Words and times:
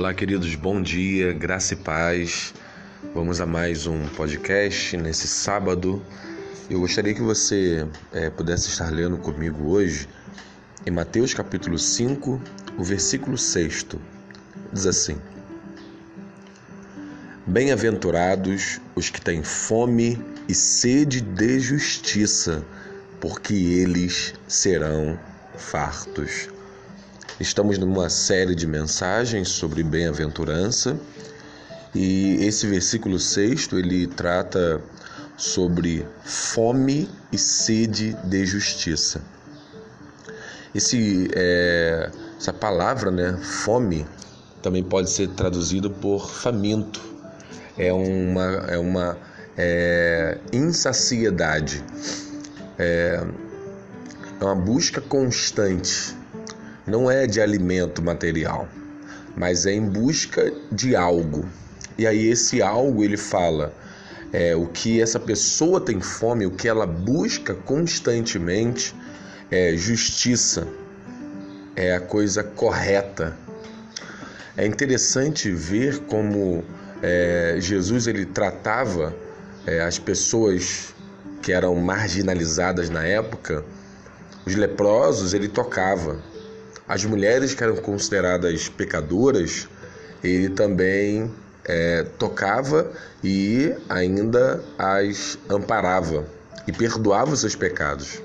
Olá, 0.00 0.14
queridos, 0.14 0.54
bom 0.54 0.80
dia, 0.80 1.30
graça 1.34 1.74
e 1.74 1.76
paz. 1.76 2.54
Vamos 3.14 3.38
a 3.38 3.44
mais 3.44 3.86
um 3.86 4.08
podcast 4.08 4.96
nesse 4.96 5.28
sábado. 5.28 6.02
Eu 6.70 6.80
gostaria 6.80 7.12
que 7.12 7.20
você 7.20 7.86
é, 8.10 8.30
pudesse 8.30 8.70
estar 8.70 8.90
lendo 8.90 9.18
comigo 9.18 9.68
hoje 9.68 10.08
em 10.86 10.90
Mateus 10.90 11.34
capítulo 11.34 11.78
5, 11.78 12.40
o 12.78 12.82
versículo 12.82 13.36
6. 13.36 13.88
Diz 14.72 14.86
assim: 14.86 15.20
Bem-aventurados 17.46 18.80
os 18.96 19.10
que 19.10 19.20
têm 19.20 19.42
fome 19.42 20.18
e 20.48 20.54
sede 20.54 21.20
de 21.20 21.60
justiça, 21.60 22.64
porque 23.20 23.52
eles 23.52 24.32
serão 24.48 25.20
fartos. 25.58 26.48
Estamos 27.40 27.78
numa 27.78 28.10
série 28.10 28.54
de 28.54 28.66
mensagens 28.66 29.48
sobre 29.48 29.82
bem-aventurança 29.82 31.00
e 31.94 32.36
esse 32.44 32.66
versículo 32.66 33.18
sexto 33.18 33.78
ele 33.78 34.06
trata 34.06 34.78
sobre 35.38 36.06
fome 36.22 37.08
e 37.32 37.38
sede 37.38 38.14
de 38.24 38.44
justiça. 38.44 39.22
Esse, 40.74 41.30
é, 41.34 42.10
essa 42.38 42.52
palavra, 42.52 43.10
né, 43.10 43.38
fome, 43.42 44.06
também 44.60 44.84
pode 44.84 45.08
ser 45.08 45.28
traduzido 45.30 45.90
por 45.90 46.30
faminto. 46.30 47.00
É 47.78 47.90
uma, 47.90 48.44
é 48.68 48.76
uma 48.76 49.16
é, 49.56 50.36
insaciedade. 50.52 51.82
É, 52.78 53.26
é 54.38 54.44
uma 54.44 54.54
busca 54.54 55.00
constante 55.00 56.19
não 56.90 57.10
é 57.10 57.26
de 57.26 57.40
alimento 57.40 58.02
material, 58.02 58.68
mas 59.36 59.64
é 59.64 59.72
em 59.72 59.88
busca 59.88 60.52
de 60.72 60.96
algo. 60.96 61.48
E 61.96 62.06
aí 62.06 62.26
esse 62.28 62.60
algo 62.60 63.04
ele 63.04 63.16
fala 63.16 63.72
é, 64.32 64.56
o 64.56 64.66
que 64.66 65.00
essa 65.00 65.20
pessoa 65.20 65.80
tem 65.80 66.00
fome, 66.00 66.46
o 66.46 66.50
que 66.50 66.68
ela 66.68 66.86
busca 66.86 67.54
constantemente 67.54 68.94
é 69.50 69.76
justiça, 69.76 70.66
é 71.76 71.94
a 71.94 72.00
coisa 72.00 72.42
correta. 72.42 73.36
É 74.56 74.66
interessante 74.66 75.50
ver 75.50 76.00
como 76.00 76.64
é, 77.02 77.56
Jesus 77.58 78.06
ele 78.06 78.26
tratava 78.26 79.14
é, 79.66 79.80
as 79.80 79.98
pessoas 79.98 80.94
que 81.40 81.52
eram 81.52 81.74
marginalizadas 81.76 82.90
na 82.90 83.04
época, 83.04 83.64
os 84.44 84.54
leprosos 84.54 85.32
ele 85.32 85.48
tocava, 85.48 86.18
as 86.90 87.04
mulheres 87.04 87.54
que 87.54 87.62
eram 87.62 87.76
consideradas 87.76 88.68
pecadoras, 88.68 89.68
ele 90.24 90.48
também 90.48 91.30
é, 91.64 92.04
tocava 92.18 92.90
e 93.22 93.72
ainda 93.88 94.60
as 94.76 95.38
amparava 95.48 96.26
e 96.66 96.72
perdoava 96.72 97.30
os 97.32 97.42
seus 97.42 97.54
pecados. 97.54 98.20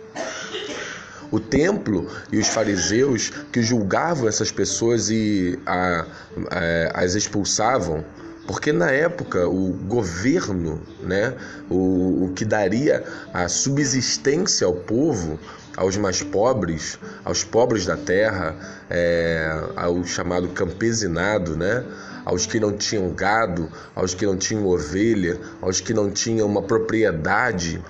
O 1.30 1.39
templo 1.39 2.09
e 2.31 2.39
os 2.39 2.47
fariseus 2.47 3.31
que 3.52 3.61
julgavam 3.61 4.27
essas 4.27 4.52
pessoas 4.52 5.11
e 5.11 5.59
a, 5.63 6.07
a, 6.50 7.03
as 7.03 7.13
expulsavam, 7.13 8.03
porque 8.47 8.72
na 8.72 8.89
época 8.89 9.47
o 9.47 9.73
governo, 9.73 10.81
né, 11.03 11.35
o, 11.69 12.25
o 12.25 12.33
que 12.33 12.44
daria 12.44 13.03
a 13.31 13.47
subsistência 13.47 14.66
ao 14.66 14.73
povo, 14.73 15.39
aos 15.75 15.97
mais 15.97 16.23
pobres, 16.23 16.97
aos 17.23 17.43
pobres 17.43 17.85
da 17.85 17.97
terra, 17.97 18.55
é, 18.89 19.69
ao 19.75 20.03
chamado 20.03 20.47
campesinado, 20.49 21.55
né? 21.55 21.83
aos 22.25 22.45
que 22.45 22.59
não 22.59 22.75
tinham 22.75 23.13
gado, 23.13 23.69
aos 23.93 24.16
que 24.16 24.25
não 24.25 24.35
tinham 24.35 24.66
ovelha, 24.66 25.39
aos 25.61 25.79
que 25.79 25.94
não 25.94 26.09
tinham 26.09 26.47
uma 26.47 26.63
propriedade. 26.63 27.83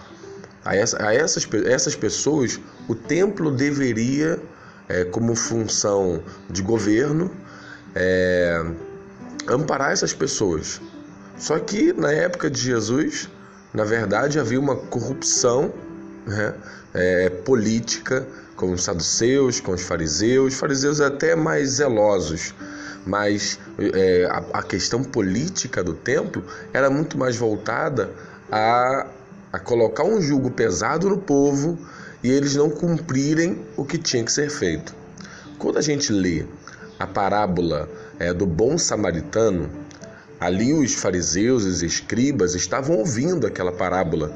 A, 0.63 0.75
essa, 0.75 1.01
a 1.07 1.13
essas, 1.13 1.47
essas 1.65 1.95
pessoas, 1.95 2.59
o 2.87 2.93
templo 2.93 3.49
deveria, 3.49 4.39
é, 4.89 5.05
como 5.05 5.35
função 5.35 6.21
de 6.49 6.61
governo, 6.61 7.31
é, 7.95 8.65
amparar 9.47 9.91
essas 9.91 10.13
pessoas. 10.13 10.81
Só 11.37 11.57
que 11.59 11.93
na 11.93 12.11
época 12.11 12.49
de 12.49 12.59
Jesus, 12.59 13.29
na 13.73 13.83
verdade, 13.83 14.39
havia 14.39 14.59
uma 14.59 14.75
corrupção 14.75 15.73
né, 16.25 16.53
é, 16.93 17.29
política 17.29 18.25
com 18.55 18.71
os 18.71 18.83
saduceus, 18.83 19.59
com 19.59 19.73
os 19.73 19.81
fariseus, 19.81 20.53
fariseus 20.53 21.01
até 21.01 21.35
mais 21.35 21.71
zelosos, 21.71 22.53
mas 23.05 23.59
é, 23.77 24.25
a, 24.25 24.59
a, 24.59 24.63
questão 24.63 25.03
política 25.03 25.83
do 25.83 25.93
templo 25.93 26.43
era 26.73 26.89
muito 26.89 27.17
mais 27.17 27.35
voltada 27.35 28.09
a, 28.51 29.07
a 29.51 29.59
colocar 29.59 30.03
um 30.03 30.21
jugo 30.21 30.49
pesado 30.49 31.09
no 31.09 31.17
povo 31.17 31.77
e 32.23 32.31
eles 32.31 32.55
não 32.55 32.69
cumprirem 32.69 33.63
o 33.77 33.85
que 33.85 33.97
tinha 33.97 34.23
que 34.23 34.31
ser 34.31 34.49
feito. 34.49 34.95
Quando 35.59 35.77
a 35.77 35.81
gente 35.81 36.11
lê 36.11 36.45
a 36.97 37.05
parábola 37.05 37.89
é, 38.17 38.33
do 38.33 38.45
bom 38.45 38.77
samaritano, 38.77 39.69
ali 40.39 40.73
os 40.73 40.95
fariseus 40.95 41.63
os 41.65 41.83
escribas 41.83 42.55
estavam 42.55 42.97
ouvindo 42.97 43.45
aquela 43.45 43.71
parábola 43.71 44.33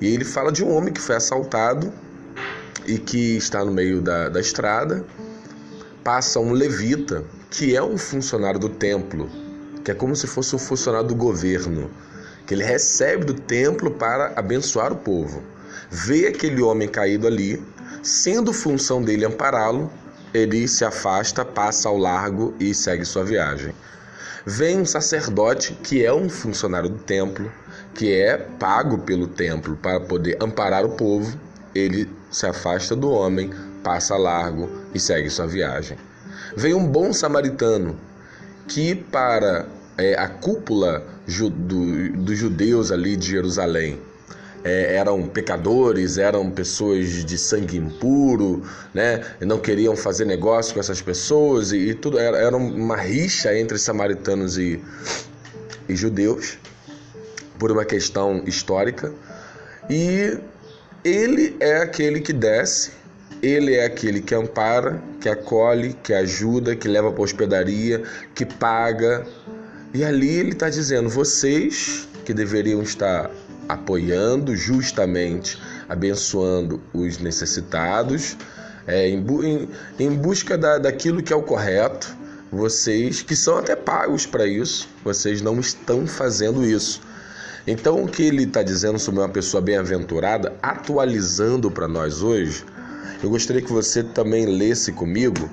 e 0.00 0.06
ele 0.06 0.24
fala 0.24 0.50
de 0.50 0.64
um 0.64 0.74
homem 0.74 0.92
que 0.92 1.00
foi 1.00 1.16
assaltado 1.16 1.92
e 2.86 2.98
que 2.98 3.36
está 3.36 3.64
no 3.64 3.72
meio 3.72 4.00
da, 4.00 4.28
da 4.28 4.40
estrada. 4.40 5.04
Passa 6.02 6.38
um 6.38 6.52
levita, 6.52 7.24
que 7.50 7.74
é 7.74 7.82
um 7.82 7.96
funcionário 7.96 8.60
do 8.60 8.68
templo, 8.68 9.30
que 9.82 9.90
é 9.90 9.94
como 9.94 10.14
se 10.14 10.26
fosse 10.26 10.54
um 10.54 10.58
funcionário 10.58 11.08
do 11.08 11.14
governo, 11.14 11.90
que 12.46 12.52
ele 12.52 12.64
recebe 12.64 13.24
do 13.24 13.34
templo 13.34 13.90
para 13.90 14.32
abençoar 14.36 14.92
o 14.92 14.96
povo. 14.96 15.42
Vê 15.90 16.26
aquele 16.26 16.60
homem 16.60 16.88
caído 16.88 17.26
ali, 17.26 17.62
sendo 18.02 18.52
função 18.52 19.02
dele 19.02 19.24
ampará-lo, 19.24 19.90
ele 20.34 20.66
se 20.66 20.84
afasta, 20.84 21.44
passa 21.44 21.88
ao 21.88 21.96
largo 21.96 22.54
e 22.58 22.74
segue 22.74 23.04
sua 23.04 23.24
viagem. 23.24 23.72
Vem 24.44 24.80
um 24.80 24.84
sacerdote 24.84 25.72
que 25.82 26.04
é 26.04 26.12
um 26.12 26.28
funcionário 26.28 26.90
do 26.90 26.98
templo, 26.98 27.50
que 27.94 28.12
é 28.12 28.36
pago 28.36 28.98
pelo 28.98 29.26
templo 29.26 29.76
para 29.76 30.00
poder 30.00 30.36
amparar 30.40 30.84
o 30.84 30.90
povo, 30.90 31.38
ele 31.74 32.08
se 32.30 32.46
afasta 32.46 32.96
do 32.96 33.10
homem, 33.10 33.50
passa 33.82 34.16
largo 34.16 34.68
e 34.92 34.98
segue 34.98 35.30
sua 35.30 35.46
viagem. 35.46 35.96
Vem 36.56 36.74
um 36.74 36.86
bom 36.86 37.12
samaritano 37.12 37.96
que, 38.66 38.94
para 38.94 39.66
é, 39.96 40.14
a 40.14 40.28
cúpula 40.28 41.04
ju, 41.26 41.48
do, 41.50 42.12
dos 42.12 42.36
judeus 42.36 42.90
ali 42.90 43.16
de 43.16 43.30
Jerusalém, 43.30 44.00
é, 44.64 44.96
eram 44.96 45.28
pecadores, 45.28 46.16
eram 46.16 46.50
pessoas 46.50 47.24
de 47.24 47.36
sangue 47.36 47.76
impuro, 47.76 48.62
né? 48.94 49.22
não 49.40 49.58
queriam 49.58 49.94
fazer 49.94 50.24
negócio 50.24 50.74
com 50.74 50.80
essas 50.80 51.02
pessoas 51.02 51.70
e, 51.70 51.90
e 51.90 51.94
tudo 51.94 52.18
era, 52.18 52.38
era 52.38 52.56
uma 52.56 52.96
rixa 52.96 53.56
entre 53.56 53.78
samaritanos 53.78 54.56
e, 54.56 54.82
e 55.88 55.94
judeus 55.94 56.58
por 57.58 57.70
uma 57.70 57.84
questão 57.84 58.42
histórica. 58.46 59.12
E 59.88 60.38
ele 61.04 61.56
é 61.60 61.78
aquele 61.78 62.20
que 62.20 62.32
desce, 62.32 62.92
ele 63.42 63.74
é 63.74 63.84
aquele 63.84 64.20
que 64.20 64.34
ampara, 64.34 65.02
que 65.20 65.28
acolhe, 65.28 65.94
que 66.02 66.14
ajuda, 66.14 66.74
que 66.74 66.88
leva 66.88 67.12
para 67.12 67.22
hospedaria, 67.22 68.02
que 68.34 68.46
paga. 68.46 69.26
E 69.92 70.02
ali 70.04 70.30
ele 70.30 70.52
está 70.52 70.70
dizendo: 70.70 71.08
vocês 71.08 72.08
que 72.24 72.32
deveriam 72.32 72.82
estar 72.82 73.30
apoiando 73.68 74.56
justamente, 74.56 75.60
abençoando 75.88 76.82
os 76.92 77.18
necessitados, 77.18 78.36
é, 78.86 79.08
em, 79.08 79.24
em, 79.44 79.68
em 79.98 80.10
busca 80.10 80.56
da, 80.56 80.78
daquilo 80.78 81.22
que 81.22 81.32
é 81.32 81.36
o 81.36 81.42
correto, 81.42 82.14
vocês 82.50 83.22
que 83.22 83.34
são 83.34 83.58
até 83.58 83.74
pagos 83.74 84.26
para 84.26 84.46
isso, 84.46 84.88
vocês 85.02 85.42
não 85.42 85.58
estão 85.60 86.06
fazendo 86.06 86.64
isso. 86.64 87.00
Então, 87.66 88.04
o 88.04 88.08
que 88.08 88.22
ele 88.22 88.44
está 88.44 88.62
dizendo 88.62 88.98
sobre 88.98 89.20
uma 89.20 89.28
pessoa 89.28 89.60
bem-aventurada, 89.62 90.54
atualizando 90.62 91.70
para 91.70 91.88
nós 91.88 92.22
hoje, 92.22 92.64
eu 93.22 93.30
gostaria 93.30 93.62
que 93.62 93.72
você 93.72 94.02
também 94.02 94.44
lesse 94.44 94.92
comigo 94.92 95.48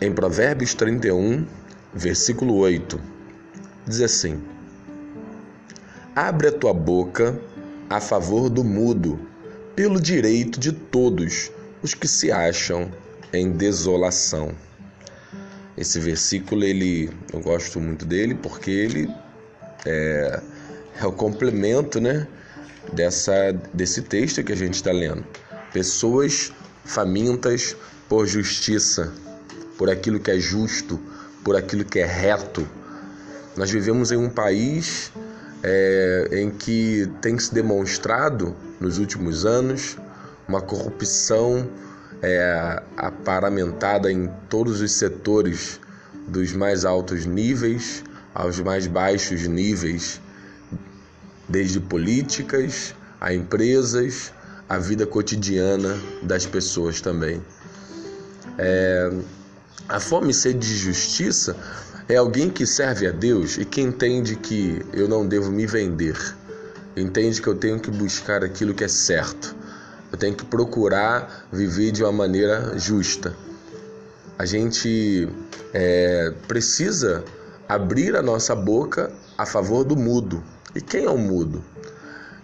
em 0.00 0.10
Provérbios 0.10 0.72
31, 0.72 1.46
versículo 1.92 2.56
8. 2.56 2.98
Diz 3.86 4.00
assim: 4.00 4.42
Abre 6.16 6.48
a 6.48 6.52
tua 6.52 6.72
boca 6.72 7.38
a 7.90 8.00
favor 8.00 8.48
do 8.48 8.64
mudo, 8.64 9.20
pelo 9.76 10.00
direito 10.00 10.58
de 10.58 10.72
todos 10.72 11.50
os 11.82 11.92
que 11.92 12.08
se 12.08 12.32
acham 12.32 12.90
em 13.34 13.52
desolação. 13.52 14.54
Esse 15.76 15.98
versículo 15.98 16.62
ele 16.62 17.10
eu 17.32 17.40
gosto 17.40 17.80
muito 17.80 18.04
dele 18.04 18.34
porque 18.34 18.70
ele 18.70 19.10
é, 19.84 20.40
é 21.00 21.06
o 21.06 21.12
complemento, 21.12 22.00
né, 22.00 22.26
dessa 22.92 23.52
desse 23.72 24.02
texto 24.02 24.42
que 24.44 24.52
a 24.52 24.56
gente 24.56 24.74
está 24.74 24.92
lendo. 24.92 25.24
Pessoas 25.72 26.52
famintas 26.84 27.76
por 28.08 28.26
justiça, 28.26 29.12
por 29.76 29.90
aquilo 29.90 30.20
que 30.20 30.30
é 30.30 30.38
justo, 30.38 31.00
por 31.42 31.56
aquilo 31.56 31.84
que 31.84 31.98
é 31.98 32.06
reto. 32.06 32.66
Nós 33.56 33.70
vivemos 33.70 34.12
em 34.12 34.16
um 34.16 34.28
país 34.28 35.10
é, 35.62 36.28
em 36.32 36.50
que 36.50 37.10
tem 37.20 37.38
se 37.38 37.52
demonstrado 37.52 38.54
nos 38.80 38.98
últimos 38.98 39.44
anos 39.44 39.96
uma 40.46 40.60
corrupção 40.60 41.68
é, 42.24 42.82
aparamentada 42.96 44.10
em 44.10 44.30
todos 44.48 44.80
os 44.80 44.92
setores, 44.92 45.80
dos 46.26 46.52
mais 46.52 46.84
altos 46.84 47.26
níveis 47.26 48.02
aos 48.34 48.58
mais 48.58 48.86
baixos 48.86 49.46
níveis, 49.46 50.20
desde 51.48 51.78
políticas 51.78 52.94
a 53.20 53.32
empresas, 53.32 54.32
a 54.68 54.76
vida 54.78 55.06
cotidiana 55.06 55.96
das 56.22 56.44
pessoas 56.44 57.00
também. 57.00 57.40
É, 58.58 59.10
a 59.88 60.00
fome 60.00 60.30
e 60.30 60.34
sede 60.34 60.58
de 60.58 60.76
justiça 60.76 61.56
é 62.08 62.16
alguém 62.16 62.50
que 62.50 62.66
serve 62.66 63.06
a 63.06 63.12
Deus 63.12 63.56
e 63.56 63.64
que 63.64 63.80
entende 63.80 64.36
que 64.36 64.84
eu 64.92 65.08
não 65.08 65.26
devo 65.26 65.50
me 65.50 65.66
vender, 65.66 66.16
entende 66.96 67.40
que 67.40 67.46
eu 67.46 67.54
tenho 67.54 67.78
que 67.78 67.90
buscar 67.90 68.42
aquilo 68.42 68.74
que 68.74 68.84
é 68.84 68.88
certo, 68.88 69.54
eu 70.14 70.16
tenho 70.16 70.34
que 70.36 70.44
procurar 70.44 71.48
viver 71.50 71.90
de 71.90 72.04
uma 72.04 72.12
maneira 72.12 72.78
justa. 72.78 73.34
A 74.38 74.46
gente 74.46 75.28
é, 75.72 76.32
precisa 76.46 77.24
abrir 77.68 78.14
a 78.14 78.22
nossa 78.22 78.54
boca 78.54 79.10
a 79.36 79.44
favor 79.44 79.82
do 79.82 79.96
mudo. 79.96 80.40
E 80.72 80.80
quem 80.80 81.04
é 81.04 81.10
o 81.10 81.18
mudo? 81.18 81.64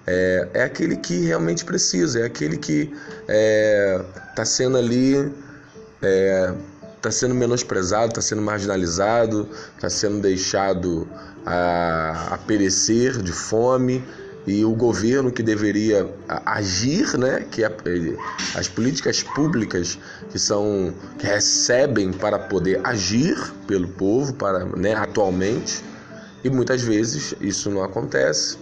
É, 0.04 0.48
é 0.54 0.62
aquele 0.64 0.96
que 0.96 1.26
realmente 1.26 1.64
precisa, 1.64 2.18
é 2.18 2.24
aquele 2.24 2.56
que 2.56 2.92
está 2.92 3.24
é, 3.28 4.04
tá 4.34 4.44
sendo 4.44 4.76
ali, 4.76 5.14
está 5.14 5.32
é, 6.02 6.54
tá 7.00 7.10
sendo 7.12 7.36
menosprezado, 7.36 8.08
está 8.08 8.20
sendo 8.20 8.42
marginalizado, 8.42 9.48
está 9.76 9.88
sendo 9.88 10.18
deixado 10.20 11.06
a, 11.46 12.34
a 12.34 12.38
perecer 12.38 13.22
de 13.22 13.30
fome 13.30 14.04
e 14.46 14.64
o 14.64 14.74
governo 14.74 15.30
que 15.30 15.42
deveria 15.42 16.08
agir, 16.46 17.16
né, 17.18 17.44
que 17.50 17.62
é, 17.62 17.70
as 18.54 18.68
políticas 18.68 19.22
públicas 19.22 19.98
que 20.30 20.38
são 20.38 20.94
que 21.18 21.26
recebem 21.26 22.12
para 22.12 22.38
poder 22.38 22.80
agir 22.84 23.36
pelo 23.66 23.88
povo, 23.88 24.32
para, 24.34 24.64
né, 24.64 24.94
atualmente, 24.94 25.84
e 26.42 26.48
muitas 26.48 26.82
vezes 26.82 27.34
isso 27.40 27.70
não 27.70 27.82
acontece. 27.82 28.56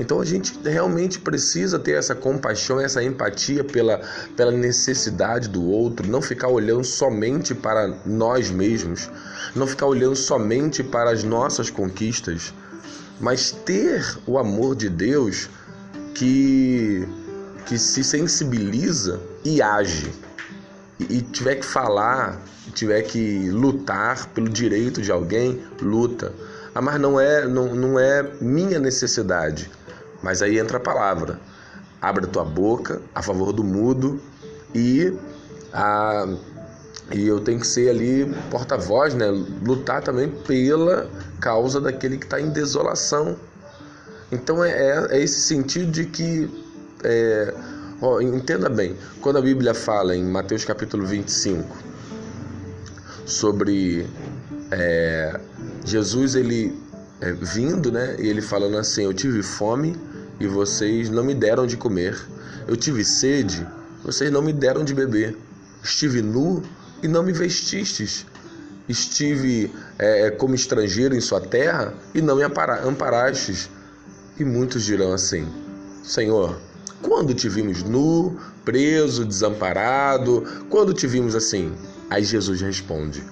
Então 0.00 0.20
a 0.20 0.24
gente 0.24 0.58
realmente 0.64 1.20
precisa 1.20 1.78
ter 1.78 1.92
essa 1.92 2.14
compaixão, 2.14 2.80
essa 2.80 3.02
empatia 3.02 3.62
pela, 3.62 4.00
pela 4.36 4.50
necessidade 4.50 5.48
do 5.48 5.64
outro, 5.64 6.08
não 6.08 6.20
ficar 6.20 6.48
olhando 6.48 6.82
somente 6.82 7.54
para 7.54 7.94
nós 8.04 8.50
mesmos, 8.50 9.08
não 9.54 9.66
ficar 9.66 9.86
olhando 9.86 10.16
somente 10.16 10.82
para 10.82 11.12
as 11.12 11.22
nossas 11.22 11.70
conquistas, 11.70 12.52
mas 13.22 13.50
ter 13.50 14.18
o 14.26 14.38
amor 14.38 14.76
de 14.76 14.90
Deus 14.90 15.48
que, 16.14 17.08
que 17.64 17.78
se 17.78 18.04
sensibiliza 18.04 19.18
e 19.42 19.62
age. 19.62 20.12
E, 21.00 21.22
tiver 21.22 21.56
que 21.56 21.64
falar, 21.64 22.38
tiver 22.74 23.00
que 23.02 23.48
lutar 23.48 24.28
pelo 24.28 24.50
direito 24.50 25.00
de 25.00 25.10
alguém, 25.10 25.62
luta. 25.80 26.32
Ah, 26.74 26.82
mas 26.82 27.00
não 27.00 27.18
é, 27.18 27.46
não, 27.46 27.74
não 27.74 27.98
é 27.98 28.22
minha 28.40 28.78
necessidade 28.78 29.70
mas 30.22 30.40
aí 30.40 30.58
entra 30.58 30.76
a 30.76 30.80
palavra. 30.80 31.40
Abre 32.00 32.24
a 32.24 32.28
tua 32.28 32.44
boca 32.44 33.02
a 33.14 33.22
favor 33.22 33.52
do 33.52 33.64
mudo 33.64 34.20
e 34.74 35.12
a 35.72 36.26
e 37.10 37.26
eu 37.26 37.40
tenho 37.40 37.60
que 37.60 37.66
ser 37.66 37.90
ali 37.90 38.32
porta-voz, 38.50 39.12
né? 39.12 39.26
Lutar 39.62 40.02
também 40.02 40.30
pela 40.30 41.10
causa 41.42 41.80
daquele 41.80 42.16
que 42.16 42.24
está 42.24 42.40
em 42.40 42.50
desolação. 42.50 43.36
Então 44.30 44.64
é, 44.64 44.70
é, 44.70 45.06
é, 45.10 45.22
esse 45.22 45.40
sentido 45.40 45.90
de 45.90 46.06
que 46.06 46.48
é, 47.02 47.52
ó, 48.00 48.20
entenda 48.20 48.68
bem, 48.68 48.96
quando 49.20 49.38
a 49.38 49.42
Bíblia 49.42 49.74
fala 49.74 50.16
em 50.16 50.24
Mateus 50.24 50.64
capítulo 50.64 51.04
25 51.04 51.76
sobre 53.26 54.06
é, 54.70 55.40
Jesus 55.84 56.36
ele 56.36 56.80
é, 57.20 57.32
vindo, 57.32 57.90
né? 57.90 58.16
E 58.20 58.28
ele 58.28 58.40
falando 58.40 58.78
assim: 58.78 59.02
Eu 59.02 59.12
tive 59.12 59.42
fome 59.42 59.96
e 60.38 60.46
vocês 60.46 61.10
não 61.10 61.24
me 61.24 61.34
deram 61.34 61.66
de 61.66 61.76
comer. 61.76 62.16
Eu 62.68 62.76
tive 62.76 63.04
sede, 63.04 63.66
vocês 64.04 64.30
não 64.30 64.42
me 64.42 64.52
deram 64.52 64.84
de 64.84 64.94
beber. 64.94 65.36
Estive 65.82 66.22
nu 66.22 66.62
e 67.02 67.08
não 67.08 67.24
me 67.24 67.32
vestistes. 67.32 68.24
Estive 68.88 69.70
é, 69.98 70.26
é 70.26 70.30
como 70.30 70.54
estrangeiro 70.54 71.14
em 71.14 71.20
sua 71.20 71.40
terra 71.40 71.94
e 72.14 72.20
não 72.20 72.36
me 72.36 72.42
amparastes. 72.42 73.70
E 74.38 74.44
muitos 74.44 74.82
dirão 74.82 75.12
assim: 75.12 75.46
Senhor, 76.02 76.58
quando 77.00 77.34
te 77.34 77.48
vimos 77.48 77.82
nu, 77.82 78.38
preso, 78.64 79.24
desamparado? 79.24 80.44
Quando 80.68 80.92
te 80.92 81.06
vimos 81.06 81.34
assim? 81.34 81.72
Aí 82.10 82.24
Jesus 82.24 82.60
responde: 82.60 83.22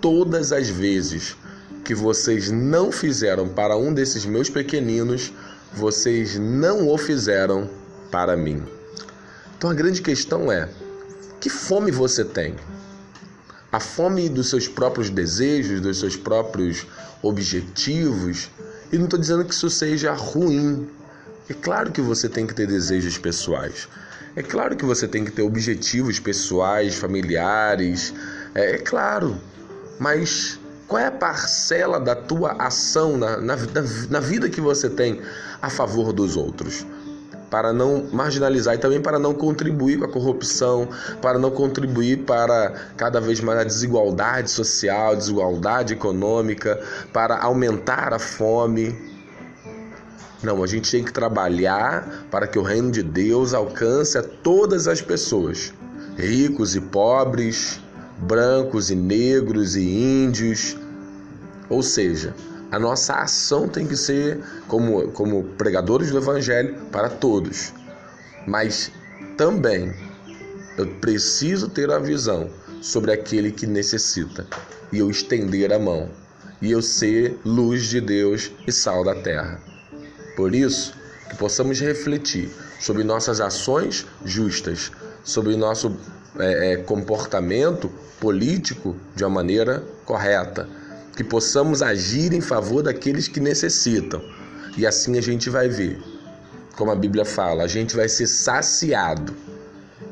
Todas 0.00 0.52
as 0.52 0.68
vezes 0.68 1.36
que 1.84 1.94
vocês 1.94 2.50
não 2.50 2.90
fizeram 2.90 3.48
para 3.48 3.76
um 3.76 3.92
desses 3.92 4.24
meus 4.24 4.48
pequeninos, 4.48 5.32
vocês 5.72 6.38
não 6.38 6.88
o 6.88 6.96
fizeram 6.96 7.68
para 8.10 8.36
mim. 8.36 8.62
Então 9.56 9.70
a 9.70 9.74
grande 9.74 10.00
questão 10.00 10.50
é: 10.50 10.68
que 11.40 11.50
fome 11.50 11.90
você 11.90 12.24
tem? 12.24 12.54
A 13.74 13.80
fome 13.80 14.28
dos 14.28 14.50
seus 14.50 14.68
próprios 14.68 15.10
desejos, 15.10 15.80
dos 15.80 15.98
seus 15.98 16.14
próprios 16.14 16.86
objetivos? 17.20 18.48
E 18.92 18.96
não 18.96 19.06
estou 19.06 19.18
dizendo 19.18 19.44
que 19.44 19.52
isso 19.52 19.68
seja 19.68 20.12
ruim. 20.12 20.88
É 21.48 21.54
claro 21.54 21.90
que 21.90 22.00
você 22.00 22.28
tem 22.28 22.46
que 22.46 22.54
ter 22.54 22.68
desejos 22.68 23.18
pessoais. 23.18 23.88
É 24.36 24.44
claro 24.44 24.76
que 24.76 24.84
você 24.84 25.08
tem 25.08 25.24
que 25.24 25.32
ter 25.32 25.42
objetivos 25.42 26.20
pessoais, 26.20 26.94
familiares. 26.94 28.14
É, 28.54 28.76
é 28.76 28.78
claro. 28.78 29.36
Mas 29.98 30.56
qual 30.86 31.02
é 31.02 31.06
a 31.06 31.10
parcela 31.10 31.98
da 31.98 32.14
tua 32.14 32.52
ação 32.52 33.16
na, 33.16 33.38
na, 33.38 33.56
na 34.08 34.20
vida 34.20 34.48
que 34.48 34.60
você 34.60 34.88
tem 34.88 35.20
a 35.60 35.68
favor 35.68 36.12
dos 36.12 36.36
outros? 36.36 36.86
Para 37.50 37.72
não 37.72 38.04
marginalizar 38.12 38.74
e 38.74 38.78
também 38.78 39.00
para 39.00 39.18
não 39.18 39.32
contribuir 39.32 39.98
com 39.98 40.04
a 40.04 40.08
corrupção, 40.08 40.88
para 41.22 41.38
não 41.38 41.50
contribuir 41.50 42.24
para 42.24 42.72
cada 42.96 43.20
vez 43.20 43.40
mais 43.40 43.60
a 43.60 43.64
desigualdade 43.64 44.50
social, 44.50 45.14
desigualdade 45.14 45.92
econômica, 45.92 46.80
para 47.12 47.38
aumentar 47.38 48.12
a 48.12 48.18
fome. 48.18 48.96
Não, 50.42 50.62
a 50.62 50.66
gente 50.66 50.90
tem 50.90 51.02
que 51.02 51.12
trabalhar 51.12 52.26
para 52.30 52.46
que 52.46 52.58
o 52.58 52.62
reino 52.62 52.90
de 52.90 53.02
Deus 53.02 53.54
alcance 53.54 54.18
a 54.18 54.22
todas 54.22 54.86
as 54.86 55.00
pessoas, 55.00 55.72
ricos 56.18 56.74
e 56.74 56.80
pobres, 56.80 57.80
brancos 58.18 58.90
e 58.90 58.94
negros 58.94 59.76
e 59.76 59.82
índios. 59.82 60.76
Ou 61.70 61.82
seja, 61.82 62.34
a 62.74 62.78
nossa 62.78 63.14
ação 63.14 63.68
tem 63.68 63.86
que 63.86 63.96
ser 63.96 64.42
como, 64.66 65.06
como 65.12 65.44
pregadores 65.44 66.10
do 66.10 66.18
Evangelho 66.18 66.74
para 66.90 67.08
todos. 67.08 67.72
Mas 68.48 68.90
também 69.36 69.94
eu 70.76 70.84
preciso 70.96 71.68
ter 71.68 71.88
a 71.92 72.00
visão 72.00 72.50
sobre 72.82 73.12
aquele 73.12 73.52
que 73.52 73.64
necessita 73.64 74.44
e 74.90 74.98
eu 74.98 75.08
estender 75.08 75.72
a 75.72 75.78
mão 75.78 76.10
e 76.60 76.72
eu 76.72 76.82
ser 76.82 77.38
luz 77.44 77.84
de 77.84 78.00
Deus 78.00 78.50
e 78.66 78.72
sal 78.72 79.04
da 79.04 79.14
terra. 79.14 79.60
Por 80.34 80.52
isso, 80.52 80.94
que 81.30 81.36
possamos 81.36 81.78
refletir 81.78 82.50
sobre 82.80 83.04
nossas 83.04 83.40
ações 83.40 84.04
justas, 84.24 84.90
sobre 85.22 85.54
nosso 85.54 85.96
é, 86.40 86.72
é, 86.72 86.76
comportamento 86.78 87.88
político 88.18 88.96
de 89.14 89.22
uma 89.22 89.30
maneira 89.30 89.84
correta, 90.04 90.68
que 91.14 91.22
possamos 91.22 91.82
agir 91.82 92.32
em 92.32 92.40
favor 92.40 92.82
daqueles 92.82 93.28
que 93.28 93.40
necessitam. 93.40 94.22
E 94.76 94.86
assim 94.86 95.16
a 95.16 95.22
gente 95.22 95.48
vai 95.48 95.68
ver, 95.68 96.02
como 96.76 96.90
a 96.90 96.94
Bíblia 96.96 97.24
fala, 97.24 97.62
a 97.62 97.68
gente 97.68 97.94
vai 97.94 98.08
ser 98.08 98.26
saciado, 98.26 99.34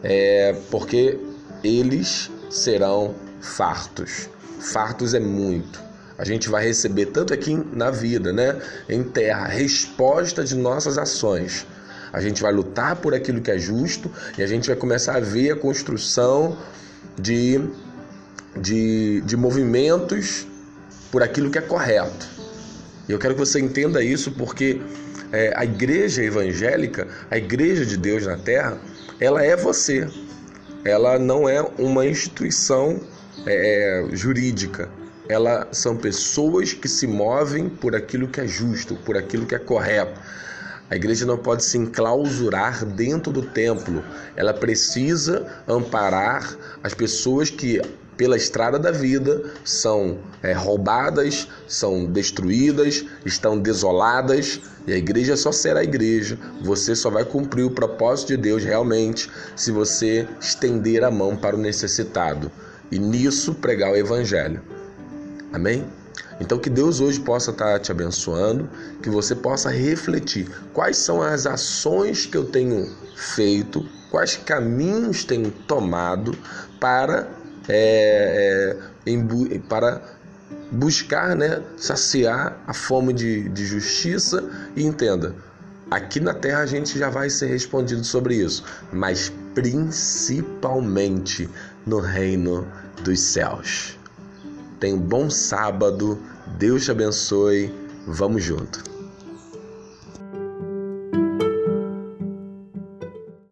é, 0.02 0.54
porque 0.70 1.18
eles 1.64 2.30
serão 2.50 3.14
fartos. 3.40 4.28
Fartos 4.60 5.14
é 5.14 5.20
muito. 5.20 5.82
A 6.16 6.24
gente 6.24 6.48
vai 6.48 6.64
receber 6.64 7.06
tanto 7.06 7.34
aqui 7.34 7.54
na 7.72 7.90
vida, 7.90 8.32
né, 8.32 8.60
em 8.88 9.02
terra, 9.02 9.46
resposta 9.46 10.44
de 10.44 10.54
nossas 10.54 10.96
ações. 10.98 11.66
A 12.12 12.20
gente 12.20 12.42
vai 12.42 12.52
lutar 12.52 12.96
por 12.96 13.14
aquilo 13.14 13.40
que 13.40 13.50
é 13.50 13.58
justo 13.58 14.10
e 14.38 14.42
a 14.42 14.46
gente 14.46 14.68
vai 14.68 14.76
começar 14.76 15.16
a 15.16 15.20
ver 15.20 15.50
a 15.50 15.56
construção 15.56 16.56
de, 17.18 17.60
de, 18.60 19.22
de 19.22 19.36
movimentos 19.36 20.46
por 21.12 21.22
aquilo 21.22 21.50
que 21.50 21.58
é 21.58 21.62
correto. 21.62 22.26
E 23.08 23.12
eu 23.12 23.18
quero 23.18 23.34
que 23.34 23.40
você 23.40 23.60
entenda 23.60 24.02
isso 24.02 24.32
porque 24.32 24.80
é, 25.30 25.52
a 25.54 25.64
igreja 25.64 26.22
evangélica, 26.24 27.06
a 27.30 27.36
igreja 27.36 27.84
de 27.84 27.96
Deus 27.98 28.26
na 28.26 28.38
terra, 28.38 28.78
ela 29.20 29.44
é 29.44 29.54
você. 29.54 30.08
Ela 30.84 31.18
não 31.18 31.48
é 31.48 31.60
uma 31.78 32.06
instituição 32.06 33.00
é, 33.46 34.06
jurídica. 34.12 34.88
Ela 35.28 35.68
são 35.70 35.96
pessoas 35.96 36.72
que 36.72 36.88
se 36.88 37.06
movem 37.06 37.68
por 37.68 37.94
aquilo 37.94 38.26
que 38.26 38.40
é 38.40 38.46
justo, 38.46 38.96
por 38.96 39.16
aquilo 39.16 39.46
que 39.46 39.54
é 39.54 39.58
correto. 39.58 40.18
A 40.90 40.96
igreja 40.96 41.24
não 41.24 41.38
pode 41.38 41.64
se 41.64 41.78
enclausurar 41.78 42.84
dentro 42.84 43.32
do 43.32 43.42
templo. 43.42 44.04
Ela 44.36 44.52
precisa 44.52 45.46
amparar 45.66 46.56
as 46.82 46.92
pessoas 46.92 47.48
que 47.48 47.80
pela 48.16 48.36
estrada 48.36 48.78
da 48.78 48.90
vida 48.90 49.42
são 49.64 50.18
é, 50.42 50.52
roubadas, 50.52 51.48
são 51.66 52.04
destruídas, 52.04 53.04
estão 53.24 53.58
desoladas, 53.58 54.60
e 54.86 54.92
a 54.92 54.96
igreja 54.96 55.36
só 55.36 55.50
será 55.52 55.82
igreja. 55.82 56.38
Você 56.62 56.94
só 56.94 57.10
vai 57.10 57.24
cumprir 57.24 57.64
o 57.64 57.70
propósito 57.70 58.28
de 58.28 58.36
Deus 58.36 58.64
realmente 58.64 59.30
se 59.56 59.70
você 59.70 60.26
estender 60.40 61.04
a 61.04 61.10
mão 61.10 61.36
para 61.36 61.56
o 61.56 61.58
necessitado 61.58 62.50
e 62.90 62.98
nisso 62.98 63.54
pregar 63.54 63.92
o 63.92 63.96
evangelho. 63.96 64.62
Amém? 65.52 65.86
Então 66.40 66.58
que 66.58 66.68
Deus 66.68 67.00
hoje 67.00 67.20
possa 67.20 67.50
estar 67.50 67.78
te 67.78 67.92
abençoando, 67.92 68.68
que 69.02 69.08
você 69.08 69.34
possa 69.34 69.70
refletir 69.70 70.48
quais 70.72 70.96
são 70.96 71.22
as 71.22 71.46
ações 71.46 72.26
que 72.26 72.36
eu 72.36 72.44
tenho 72.44 72.90
feito, 73.14 73.86
quais 74.10 74.36
caminhos 74.36 75.24
tenho 75.24 75.50
tomado 75.50 76.36
para 76.80 77.41
é, 77.68 78.76
é, 79.06 79.58
para 79.68 80.02
buscar 80.70 81.36
né, 81.36 81.62
saciar 81.76 82.58
a 82.66 82.72
fome 82.72 83.12
de, 83.12 83.48
de 83.48 83.64
justiça 83.64 84.42
e 84.74 84.84
entenda, 84.84 85.34
aqui 85.90 86.18
na 86.20 86.34
terra 86.34 86.60
a 86.60 86.66
gente 86.66 86.98
já 86.98 87.10
vai 87.10 87.28
ser 87.28 87.46
respondido 87.46 88.04
sobre 88.04 88.36
isso, 88.36 88.64
mas 88.92 89.32
principalmente 89.54 91.48
no 91.86 92.00
reino 92.00 92.66
dos 93.04 93.20
céus. 93.20 93.98
Tenha 94.80 94.96
um 94.96 95.00
bom 95.00 95.30
sábado, 95.30 96.18
Deus 96.58 96.84
te 96.84 96.90
abençoe, 96.90 97.72
vamos 98.06 98.42
junto. 98.42 98.91